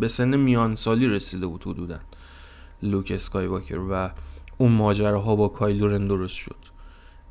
به 0.00 0.08
سن 0.08 0.36
میان 0.36 0.74
سالی 0.74 1.08
رسیده 1.08 1.46
بود 1.46 1.64
حدودا 1.66 1.98
لوک 2.82 3.12
اسکای 3.14 3.46
واکر 3.46 3.78
و 3.90 4.10
اون 4.60 4.72
ماجراها 4.72 5.36
با 5.36 5.48
Kylo 5.48 5.81
Ren 5.81 6.06
درست 6.06 6.34
شد. 6.34 6.56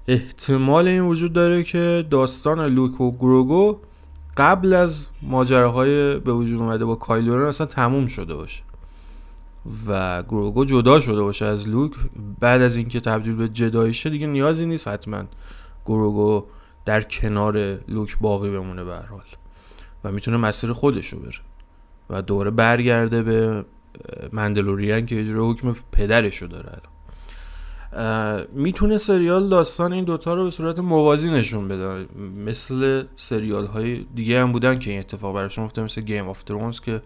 احتمال 0.07 0.88
این 0.88 1.01
وجود 1.01 1.33
داره 1.33 1.63
که 1.63 2.05
داستان 2.09 2.65
لوک 2.65 3.01
و 3.01 3.12
گروگو 3.12 3.77
قبل 4.38 4.74
از 4.74 5.09
ماجراهای 5.21 6.19
به 6.19 6.33
وجود 6.33 6.62
اومده 6.62 6.86
با 6.86 6.95
Kylo 6.95 7.25
Ren 7.25 7.47
اصلا 7.48 7.67
تموم 7.67 8.07
شده 8.07 8.36
باشه 8.36 8.62
و 9.88 10.24
گروگو 10.24 10.65
جدا 10.65 11.00
شده 11.00 11.21
باشه 11.21 11.45
از 11.45 11.67
لوک. 11.67 11.91
بعد 12.39 12.62
از 12.62 12.77
اینکه 12.77 13.00
تبدیل 13.00 13.36
به 13.36 13.50
Jedi 13.49 13.84
شه 13.84 14.09
دیگه 14.09 14.27
نیازی 14.27 14.65
نیست 14.65 14.88
حتما 14.88 15.24
گروگو 15.86 16.43
در 16.86 17.01
کنار 17.01 17.79
لوک 17.88 18.17
باقی 18.19 18.50
بمونه 18.50 18.83
به 18.83 18.95
حال 18.95 19.21
و 20.03 20.12
می‌تونه 20.12 20.38
مسیر 20.38 20.74
خودش 20.74 21.07
رو 21.07 21.19
بره 21.19 21.31
و 22.09 22.21
دوره 22.21 22.51
برگرده 22.51 23.24
به 23.24 23.65
مندلوریان 24.33 25.05
که 25.05 25.21
اجرا 25.21 25.50
حکم 25.50 25.75
پدرش 25.91 26.41
رو 26.41 26.48
داره 26.48 26.69
الان. 26.69 26.98
می‌تونه 28.53 28.98
سریال 28.98 29.50
داستان 29.50 29.93
این 29.93 30.03
دوتا 30.03 30.34
رو 30.34 30.43
به 30.43 30.51
صورت 30.51 30.79
موازی 30.79 31.31
نشون 31.31 31.67
بده. 31.67 32.08
مثل 32.46 33.03
سریال 33.15 33.65
های 33.65 34.05
دیگه 34.15 34.41
هم 34.41 34.51
بودن 34.51 34.79
که 34.79 34.91
این 34.91 35.00
اتفاق 35.00 35.36
براشون 35.36 35.65
افتاده 35.65 35.86
مثل 35.86 36.01
گیم 36.01 36.29
آف 36.29 36.43
ترونز 36.43 36.79
که 36.79 37.01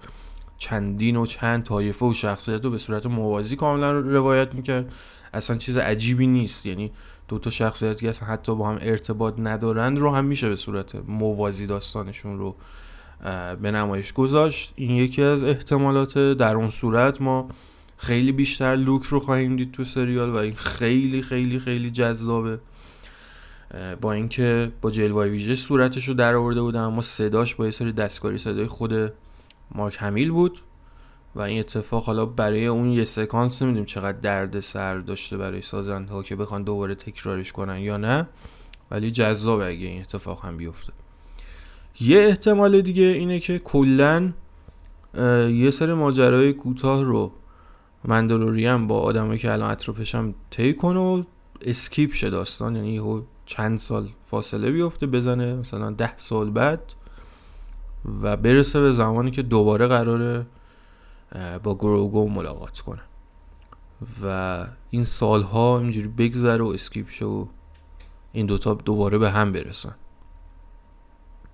چندین 0.57 1.15
و 1.15 1.25
چند 1.25 1.63
طایفه 1.63 2.05
و 2.05 2.13
شخصیت 2.13 2.65
رو 2.65 2.71
به 2.71 2.77
صورت 2.77 3.05
موازی 3.05 3.55
کاملا 3.55 3.91
روایت 3.91 4.55
می‌کرد. 4.55 4.93
اصلا 5.33 5.57
چیز 5.57 5.77
عجیبی 5.77 6.27
نیست. 6.27 6.65
یعنی 6.65 6.91
دو 7.27 7.39
تا 7.39 7.49
شخصیت 7.49 7.99
که 7.99 8.09
اصلا 8.09 8.27
حتی 8.27 8.55
با 8.55 8.69
هم 8.69 8.79
ارتباط 8.81 9.33
ندارند 9.37 9.99
رو 9.99 10.11
هم 10.11 10.25
میشه 10.25 10.49
به 10.49 10.55
صورت 10.55 10.95
موازی 11.07 11.65
داستانشون 11.65 12.39
رو 12.39 12.55
به 13.61 13.71
نمایش 13.71 14.13
گذاشت. 14.13 14.73
این 14.75 14.91
یکی 14.91 15.21
از 15.21 15.43
احتمالات 15.43 16.17
در 16.17 16.55
اون 16.55 16.69
صورت 16.69 17.21
ما 17.21 17.47
خیلی 17.97 18.31
بیشتر 18.31 18.75
لوک 18.75 19.03
رو 19.03 19.19
خواهیم 19.19 19.55
دید 19.55 19.71
تو 19.71 19.83
سریال 19.83 20.29
و 20.29 20.35
این 20.35 20.55
خیلی 20.55 21.21
خیلی 21.21 21.59
خیلی 21.59 21.89
جذابه. 21.89 22.59
با 24.01 24.13
اینکه 24.13 24.71
با 24.81 24.91
جلوه 24.91 25.25
ویژه 25.25 25.55
صورتش 25.55 26.07
رو 26.07 26.13
در 26.13 26.35
آورده 26.35 26.61
بودن 26.61 26.79
اما 26.79 27.01
صداش 27.01 27.55
با 27.55 27.65
یه 27.65 27.71
سری 27.71 27.91
دستکاری 27.91 28.37
صدای 28.37 28.67
خود 28.67 29.13
مارک 29.75 29.97
همیل 29.99 30.31
بود 30.31 30.59
و 31.35 31.41
این 31.41 31.59
اتفاق 31.59 32.03
حالا 32.03 32.25
برای 32.25 32.67
اون 32.67 32.89
یه 32.89 33.03
سکانس 33.03 33.61
نمی‌دونیم 33.61 33.85
چقدر 33.85 34.17
درد 34.17 34.59
سر 34.59 34.97
داشته 34.97 35.37
برای 35.37 35.61
سازنده 35.61 36.11
ها 36.11 36.23
که 36.23 36.35
بخوان 36.35 36.63
دوباره 36.63 36.95
تکرارش 36.95 37.51
کنن 37.51 37.79
یا 37.79 37.97
نه 37.97 38.27
ولی 38.91 39.11
جذابه 39.11 39.65
اگه 39.65 39.87
این 39.87 40.01
اتفاق 40.01 40.45
هم 40.45 40.57
بیفته. 40.57 40.93
یه 41.99 42.19
احتمال 42.19 42.81
دیگه 42.81 43.03
اینه 43.03 43.39
که 43.39 43.59
کلا 43.59 44.33
یه 45.49 45.71
سری 45.71 45.93
ماجرای 45.93 46.53
کوتاه 46.53 47.03
رو 47.03 47.31
مندلوریم 48.05 48.87
با 48.87 48.99
آدمایی 48.99 49.39
که 49.39 49.51
الان 49.51 49.71
اطرافشم 49.71 50.35
طی 50.49 50.73
کنه 50.73 50.99
و 50.99 51.23
اسکیپ 51.61 52.13
شه 52.13 52.29
داستان. 52.29 52.75
یعنی 52.75 53.23
چند 53.45 53.77
سال 53.77 54.09
فاصله 54.25 54.71
بیفته 54.71 55.07
بزنه 55.07 55.55
مثلا 55.55 55.91
ده 55.91 56.17
سال 56.17 56.49
بعد 56.49 56.93
و 58.21 58.37
برسه 58.37 58.79
به 58.79 58.91
زمانی 58.91 59.31
که 59.31 59.41
دوباره 59.41 59.87
قراره 59.87 60.45
با 61.63 61.75
گروگو 61.75 62.29
ملاقات 62.29 62.79
کنه. 62.79 63.01
و 64.23 64.65
این 64.89 65.03
سالها 65.03 65.79
اینجوری 65.79 66.07
بگذره 66.07 66.63
و 66.63 66.67
skip 66.67 67.09
شه 67.09 67.25
و 67.25 67.45
این 68.31 68.45
دوتا 68.45 68.73
دوباره 68.73 69.17
به 69.17 69.31
هم 69.31 69.51
برسن. 69.51 69.95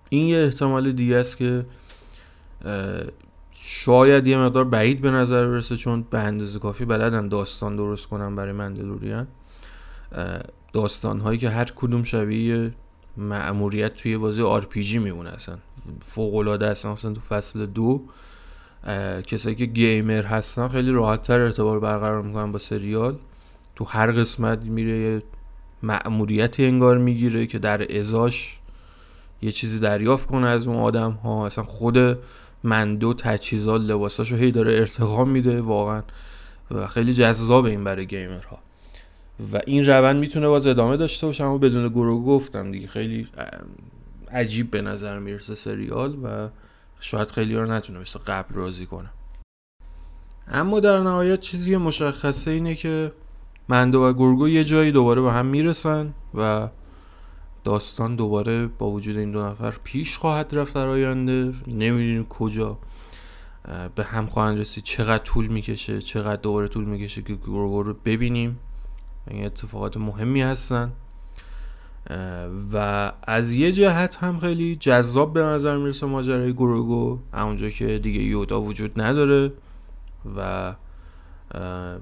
این 0.10 0.27
یه 0.27 0.38
احتمال 0.38 0.91
دیگه 0.91 1.15
است 1.15 1.38
که 1.38 1.65
شاید 3.62 4.28
یه 4.28 4.38
مقدار 4.38 4.63
بعید 4.63 5.01
به 5.01 5.12
نظر 5.12 5.48
برسه 5.48 5.78
چون 5.78 6.06
به 6.10 6.20
اندازه 6.20 6.60
کافی 6.60 6.86
بلدن 6.86 7.28
داستان 7.28 7.75
درست 7.75 8.08
کنن 8.08 8.36
برای 8.36 8.51
Mandalorian. 8.51 9.28
داستان 10.74 11.20
هایی 11.20 11.39
که 11.39 11.50
هر 11.50 11.66
کدوم 11.75 12.04
شبیه 12.04 12.72
مأموریت 13.18 13.96
توی 13.96 14.18
بازی 14.18 14.42
RPG 14.42 15.00
میمونه 15.00 15.30
اصلا. 15.30 15.58
فوق 16.01 16.36
العاده 16.36 16.68
اصلا 16.68 16.96
تو 16.96 17.22
فصل 17.22 17.66
دو 17.66 18.04
کسایی 19.28 19.56
که 19.56 19.66
گیمر 19.66 20.24
هستن 20.24 20.68
خیلی 20.68 20.92
راحت 20.92 21.22
تر 21.22 21.39
ارتباط 21.39 21.82
برقرار 21.82 22.22
می‌کنن 22.22 22.51
با 22.51 22.60
سریال. 22.60 23.18
تو 23.75 23.86
هر 23.86 24.12
قسمت 24.12 24.62
میره 24.62 24.98
یه 24.98 25.24
مأموریتی 25.84 26.66
انگار 26.66 26.98
می‌گیره 26.98 27.48
که 27.48 27.60
در 27.60 27.98
ازاش 28.00 28.60
یه 29.42 29.51
چیزی 29.51 29.80
دریافت 29.80 30.28
کنه 30.28 30.48
از 30.48 30.68
اون 30.68 30.78
آدم 30.78 31.12
ها 31.12 31.46
اصلا 31.46 31.63
خود 31.63 32.18
مندو 32.63 33.13
تجهیزات 33.13 33.82
لباساشو 33.82 34.36
هی 34.36 34.51
داره 34.51 34.74
ارتقا 34.74 35.25
میده 35.25 35.62
واقعا. 35.62 36.04
و 36.72 36.88
خیلی 36.88 37.13
جذاب 37.13 37.66
این 37.66 37.84
برای 37.84 38.08
گیمرها. 38.08 38.60
و 39.54 39.60
این 39.68 39.86
روند 39.86 40.16
می‌تونه 40.16 40.48
باز 40.48 40.68
ادامه 40.68 40.98
داشته 40.98 41.28
باشه 41.28 41.44
اما 41.44 41.58
بدون 41.58 41.89
گروه 41.89 42.25
گفتم 42.25 42.72
دیگه. 42.72 42.88
خیلی 42.88 43.28
عجیب 44.32 44.72
به 44.72 44.82
نظر 44.82 45.20
می‌رسه 45.20 45.56
سریال 45.56 46.18
و 46.24 46.50
شاید 47.00 47.32
خیلی 47.32 47.56
رو 47.56 47.72
نتونه 47.72 48.00
مثل 48.00 48.20
قبل 48.20 48.56
راضی 48.56 48.86
کنه. 48.86 49.10
اما 50.48 50.80
در 50.80 51.00
نهایت 51.00 51.39
چیزی 51.39 51.78
مشخصه 51.78 52.51
اینه 52.51 52.75
که 52.75 53.12
مندو 53.70 54.04
و 54.04 54.13
گرگو 54.13 54.50
یه 54.50 54.63
جایی 54.63 54.92
دوباره 54.92 55.22
به 55.22 55.32
هم 55.32 55.46
می‌رسن 55.46 56.13
و 56.36 56.70
داستان 57.63 58.16
دوباره 58.16 58.68
با 58.68 58.89
وجود 58.92 59.18
این 59.18 59.32
دو 59.32 59.46
نفر 59.46 59.74
پیش 59.84 60.18
خواهد 60.18 60.56
رفت 60.56 60.74
در 60.74 60.88
آینده. 60.88 61.54
نمی‌دونیم 61.68 62.25
کجا. 62.25 62.78
به 63.96 64.04
هم 64.04 64.25
خواهند 64.25 64.60
رسید. 64.60 64.84
چقدر 64.84 65.24
طول 65.24 65.48
می‌کشه 65.48 66.01
چقدر 66.01 66.42
دوباره 66.42 66.68
طول 66.68 66.86
می‌کشه 66.86 67.22
که 67.22 67.34
گرگو 67.36 67.84
رو 67.84 67.94
ببینیم. 68.06 68.60
این 69.28 69.46
اتفاقات 69.46 69.98
مهمی 69.98 70.42
هستن. 70.42 70.92
و 72.74 73.12
از 73.24 73.54
یه 73.56 73.72
جهت 73.72 74.18
هم 74.24 74.39
خیلی 74.39 74.75
جذاب 74.75 75.34
به 75.34 75.42
نظر 75.44 75.78
می‌رسه 75.78 76.06
ماجرای 76.06 76.54
گروگو. 76.54 77.20
اونجا 77.34 77.70
که 77.70 78.00
دیگه 78.00 78.20
یودا 78.20 78.62
وجود 78.62 79.01
نداره 79.01 79.51
و 80.38 80.75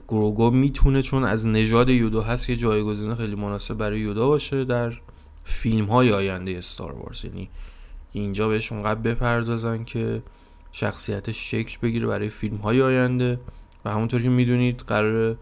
گروگو 0.07 0.51
می‌تونه 0.51 1.01
چون 1.01 1.23
از 1.23 1.47
نژاد 1.47 1.89
یودا 1.89 2.21
هست 2.21 2.49
یه 2.49 2.55
جایگزین 2.55 3.15
خیلی 3.15 3.35
مناسب 3.35 3.73
برای 3.73 3.99
یودا 3.99 4.27
باشه 4.27 4.65
در 4.65 4.93
فیلم 5.47 5.85
های 5.85 6.11
آینده 6.11 6.51
استار 6.57 6.91
وارز. 6.91 7.25
یعنی 7.25 7.49
اینجا 8.11 8.47
بهش 8.47 8.71
اونقدر 8.71 8.99
بپردازن 8.99 9.83
که 9.83 10.23
شخصیتش 10.71 11.51
شکل 11.51 11.77
بگیره 11.81 12.07
برای 12.07 12.29
فیلم 12.29 12.57
های 12.57 12.81
آینده. 12.81 13.39
و 13.85 13.89
همونطور 13.89 14.21
که 14.21 14.29
می‌دونید 14.29 14.79
قرار 14.79 15.37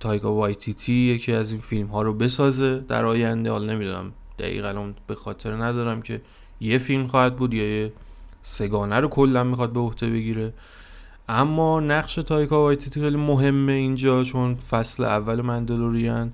تایکا 0.00 0.32
وایتیتی 0.34 0.92
یکی 0.92 1.32
از 1.32 1.52
این 1.52 1.60
فیلم 1.60 1.86
ها 1.86 2.02
رو 2.02 2.14
بسازه 2.14 2.78
در 2.78 3.04
آینده. 3.04 3.50
حالا 3.50 3.72
نمی‌دونم 3.72 4.12
دقیقا 4.38 4.92
به 5.06 5.14
خاطر 5.14 5.52
ندارم 5.52 6.02
که 6.02 6.20
یه 6.60 6.78
فیلم 6.78 7.06
خواهد 7.06 7.36
بود 7.36 7.54
یا 7.54 7.82
یه 7.82 7.92
سگانه 8.42 9.00
رو 9.00 9.08
کلا 9.08 9.44
می‌خواد 9.44 9.72
به 9.72 9.80
عهده 9.80 10.10
بگیره. 10.10 10.52
اما 11.28 11.80
نقش 11.80 12.14
تایکا 12.14 12.62
وایتیتی 12.62 13.00
خیلی 13.00 13.16
مهمه 13.16 13.72
اینجا 13.72 14.24
چون 14.24 14.54
فصل 14.54 15.04
اول 15.04 15.40
Mandalorian. 15.40 16.32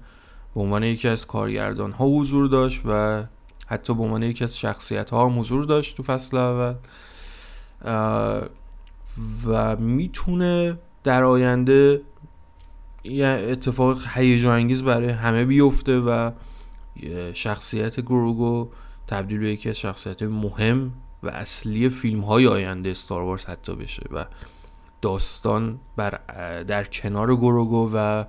به 0.58 0.64
عنوان 0.64 0.82
یکی 0.82 1.08
از 1.08 1.26
کارگردان 1.26 1.92
ها 1.92 2.06
حضور 2.06 2.48
داشت 2.48 2.82
و 2.84 3.24
حتی 3.66 3.94
به 3.94 4.02
عنوان 4.02 4.22
یکی 4.22 4.44
از 4.44 4.58
شخصیت 4.58 5.10
ها 5.10 5.28
حضور 5.28 5.64
داشت 5.64 5.96
تو 5.96 6.02
فصل 6.02 6.36
اول. 6.36 6.74
و 9.46 9.76
می‌تونه 9.76 10.78
در 11.04 11.24
آینده 11.24 12.00
یه 13.04 13.26
اتفاق 13.26 13.98
هیجان 14.14 14.52
انگیز 14.52 14.82
برای 14.82 15.08
همه 15.08 15.44
بیفته 15.44 15.98
و 15.98 16.30
شخصیت 17.34 18.00
گروگو 18.00 18.68
تبدیل 19.06 19.38
به 19.38 19.52
یکی 19.52 19.68
از 19.68 19.78
شخصیت 19.78 20.22
مهم 20.22 20.92
و 21.22 21.28
اصلی 21.28 21.88
فیلم 21.88 22.20
های 22.20 22.46
آینده 22.46 22.94
ستار 22.94 23.22
وارز 23.22 23.44
حتی 23.44 23.74
بشه 23.74 24.02
و 24.12 24.24
داستان 25.02 25.80
بر 25.96 26.20
در 26.62 26.84
کنار 26.84 27.36
گروگو 27.36 27.90
و 27.94 28.24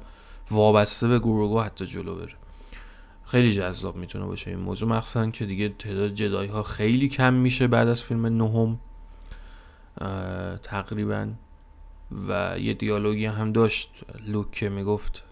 وابسته 0.52 1.08
به 1.08 1.20
گروگو 1.20 1.62
حتی 1.62 1.86
جلو 1.86 2.16
بره. 2.16 2.34
خیلی 3.26 3.54
جذاب 3.54 3.96
می‌تونه 3.96 4.26
باشه 4.26 4.50
این 4.50 4.60
موضوع. 4.60 4.90
مخصوصا 4.90 5.30
که 5.30 5.46
دیگه 5.46 5.70
تعداد 5.70 6.10
جدای 6.10 6.48
ها 6.48 6.64
خیلی 6.64 7.10
کم 7.10 7.34
میشه 7.34 7.68
بعد 7.68 7.88
از 7.88 8.04
فیلم 8.04 8.26
نهم 8.26 8.80
تقریبا. 10.64 11.28
و 12.28 12.60
یه 12.60 12.74
دیالوگی 12.74 13.26
هم 13.26 13.52
داشت. 13.52 13.90
لوک 14.26 14.52
که 14.52 14.70
می‌گفت 14.70 15.24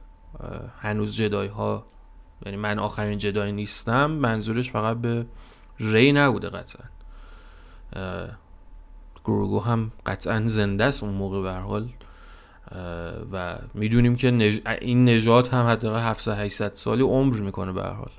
هنوز 0.79 1.15
جدای 1.15 1.47
ها 1.47 1.85
یعنی 2.45 2.57
من 2.57 2.79
آخرین 2.79 3.17
جدای 3.17 3.51
نیستم 3.51 4.11
منظورش 4.11 4.71
فقط 4.71 4.97
به 4.97 5.25
ری 5.79 6.11
نبوده 6.11 6.49
قطعا. 6.49 6.85
گروگو 9.25 9.59
هم 9.59 9.91
قطعا 10.05 10.47
زنده 10.47 10.83
است 10.83 11.03
اون 11.03 11.13
موقع 11.13 11.41
به 11.41 11.53
حال. 11.53 11.89
و 13.31 13.57
می‌دونیم 13.73 14.15
که 14.15 14.51
این 14.81 15.05
نژاد 15.05 15.47
هم 15.47 15.65
حداقل 15.65 15.99
700 15.99 16.39
800 16.39 16.71
سالی 16.73 17.03
عمر 17.03 17.35
می‌کنه 17.35 17.71
به 17.71 17.83
حال. 17.83 18.11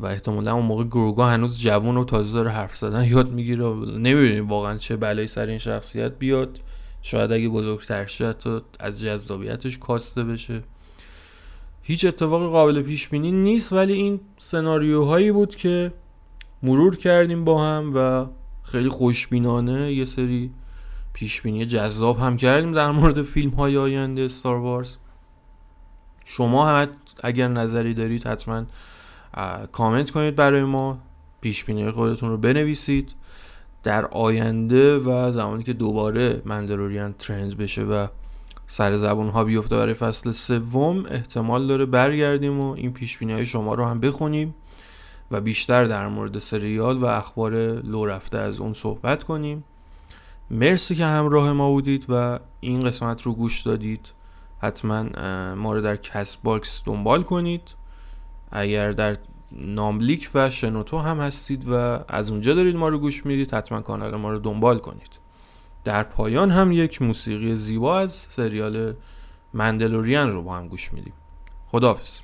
و 0.00 0.06
احتمالا 0.06 0.54
اون 0.54 0.64
موقع 0.64 0.84
گروگا 0.84 1.26
هنوز 1.26 1.60
جوون 1.60 1.96
و 1.96 2.04
تازه 2.04 2.38
داره 2.38 2.50
حرف 2.50 2.74
زدن 2.74 3.04
یاد 3.04 3.30
می‌گیره 3.30 3.66
نمی‌دونیم 3.74 4.48
واقعا 4.48 4.76
چه 4.76 4.96
بلایی 4.96 5.28
سر 5.28 5.46
این 5.46 5.58
شخصیت 5.58 6.18
بیاد. 6.18 6.58
شاید 7.02 7.32
اگه 7.32 7.48
بزرگتر 7.48 8.06
شد 8.06 8.62
از 8.80 9.00
جذابیتش 9.00 9.78
کاسته 9.78 10.24
بشه. 10.24 10.62
هیچ 11.82 12.04
اتفاق 12.04 12.50
قابل 12.50 12.82
پیش 12.82 13.08
بینی 13.08 13.32
نیست 13.32 13.72
ولی 13.72 13.92
این 13.92 14.20
سناریوهایی 14.36 15.32
بود 15.32 15.56
که 15.56 15.92
مرور 16.62 16.96
کردیم 16.96 17.44
با 17.44 17.64
هم 17.64 17.92
و 17.94 18.26
خیلی 18.62 18.88
خوشبینانه 18.88 19.92
یه 19.92 20.04
سری 20.04 20.50
پیش 21.20 21.42
بینی 21.42 21.66
جذاب 21.66 22.18
هم 22.18 22.36
کردیم 22.36 22.72
در 22.72 22.90
مورد 22.90 23.22
فیلم 23.22 23.50
های 23.50 23.76
آینده 23.76 24.28
ستار 24.28 24.56
وارز. 24.56 24.96
شما 26.24 26.68
هم 26.68 26.88
اگر 27.22 27.48
نظری 27.48 27.94
دارید 27.94 28.26
حتما 28.26 28.64
کامنت 29.72 30.10
کنید 30.10 30.36
برای 30.36 30.64
ما. 30.64 30.98
پیش 31.40 31.64
بینی 31.64 31.90
خودتون 31.90 32.28
رو 32.28 32.36
بنویسید. 32.36 33.14
در 33.82 34.06
آینده 34.06 34.98
و 34.98 35.30
زمانی 35.30 35.62
که 35.62 35.72
دوباره 35.72 36.42
Mandalorian 36.44 37.12
trend 37.12 37.56
بشه 37.56 37.82
و 37.82 38.06
سر 38.66 38.96
زبون 38.96 39.28
ها 39.28 39.44
بیفته 39.44 39.76
برای 39.76 39.94
فصل 39.94 40.32
سوم 40.32 41.06
احتمال 41.06 41.66
داره 41.66 41.86
برگردیم 41.86 42.60
و 42.60 42.72
این 42.72 42.92
پیش 42.92 43.22
های 43.22 43.46
شما 43.46 43.74
رو 43.74 43.84
هم 43.84 44.00
بخونیم 44.00 44.54
و 45.30 45.40
بیشتر 45.40 45.84
در 45.84 46.08
مورد 46.08 46.38
سریال 46.38 46.96
و 46.96 47.04
اخبار 47.04 47.52
لو 47.82 48.06
رفته 48.06 48.38
از 48.38 48.60
اون 48.60 48.72
صحبت 48.72 49.24
کنیم. 49.24 49.64
مرسی 50.50 50.94
که 50.94 51.04
همراه 51.04 51.52
ما 51.52 51.70
بودید 51.70 52.06
و 52.08 52.38
این 52.60 52.80
قسمت 52.80 53.22
رو 53.22 53.34
گوش 53.34 53.60
دادید. 53.60 54.12
حتما 54.58 55.02
ما 55.54 55.72
رو 55.72 55.80
در 55.80 55.96
Castbox 55.96 56.82
دنبال 56.86 57.22
کنید. 57.22 57.74
اگر 58.50 58.92
در 58.92 59.16
ناملیک 59.52 60.30
و 60.34 60.50
شنوتو 60.50 60.98
هم 60.98 61.20
هستید 61.20 61.68
و 61.68 62.04
از 62.08 62.30
اونجا 62.30 62.54
دارید 62.54 62.76
ما 62.76 62.88
رو 62.88 62.98
گوش 62.98 63.26
می‌دید 63.26 63.54
حتما 63.54 63.80
کانال 63.80 64.16
ما 64.16 64.30
رو 64.30 64.38
دنبال 64.38 64.78
کنید. 64.78 65.20
در 65.84 66.02
پایان 66.02 66.50
هم 66.50 66.72
یک 66.72 67.02
موسیقی 67.02 67.56
زیبا 67.56 67.98
از 67.98 68.12
سریال 68.12 68.94
مندلوریان 69.54 70.32
رو 70.32 70.42
با 70.42 70.56
هم 70.56 70.68
گوش 70.68 70.92
میدیم. 70.92 71.12
خداحافظ. 71.66 72.18